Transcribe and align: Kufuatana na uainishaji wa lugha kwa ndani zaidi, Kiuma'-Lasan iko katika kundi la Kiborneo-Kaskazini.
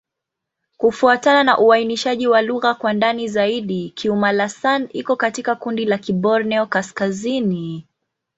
Kufuatana 0.77 1.43
na 1.43 1.59
uainishaji 1.59 2.27
wa 2.27 2.41
lugha 2.41 2.73
kwa 2.73 2.93
ndani 2.93 3.27
zaidi, 3.27 3.93
Kiuma'-Lasan 3.95 4.89
iko 4.93 5.15
katika 5.15 5.55
kundi 5.55 5.85
la 5.85 5.97
Kiborneo-Kaskazini. 5.97 7.87